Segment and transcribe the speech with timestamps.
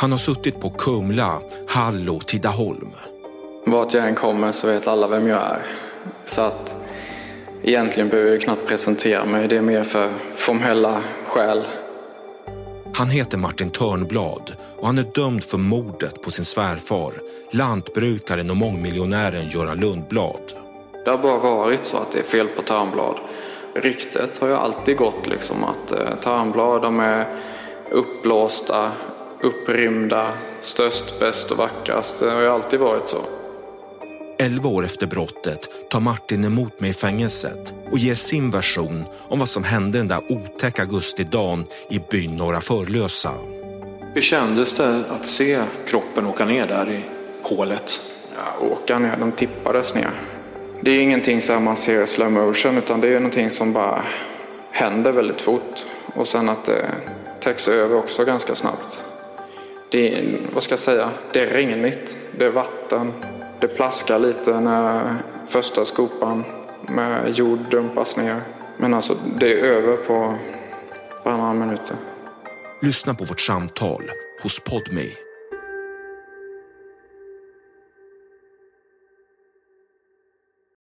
[0.00, 2.90] Han har suttit på Kumla, Hall och Tidaholm.
[3.66, 5.62] Vart jag än kommer så vet alla vem jag är.
[6.24, 6.76] Så att
[7.62, 9.48] egentligen behöver jag knappt presentera mig.
[9.48, 11.64] Det är mer för formella skäl.
[12.94, 17.12] Han heter Martin Törnblad och han är dömd för mordet på sin svärfar,
[17.50, 20.52] lantbrukaren och mångmiljonären Göran Lundblad.
[21.04, 23.18] Det har bara varit så att det är fel på Törnblad.
[23.74, 27.40] Ryktet har ju alltid gått liksom att eh, Törnblad de är
[27.90, 28.92] uppblåsta,
[29.42, 32.20] upprymda, störst, bäst och vackrast.
[32.20, 33.22] Det har ju alltid varit så.
[34.38, 39.38] Elva år efter brottet tar Martin emot mig i fängelset och ger sin version om
[39.38, 43.32] vad som hände den där otäcka augustidagen i byn Norra Förlösa.
[44.14, 47.00] Hur kändes det att se kroppen åka ner där i
[47.42, 48.00] hålet?
[48.36, 50.10] Ja, åka ner, de tippades ner.
[50.82, 54.02] Det är ingenting som man ser i slow motion utan det är någonting som bara
[54.70, 55.86] händer väldigt fort.
[56.14, 56.90] Och sen att det
[57.40, 59.04] täcks över också ganska snabbt.
[59.90, 63.12] Det är, vad ska jag säga, det är regnigt, det är vatten,
[63.60, 65.16] det plaskar lite när
[65.48, 66.44] första skopan
[66.88, 68.40] med jord dumpas ner.
[68.76, 70.38] Men alltså, det är över på
[71.24, 71.96] bara några minuter.
[72.82, 74.10] Lyssna på vårt samtal
[74.42, 75.04] hos Podme.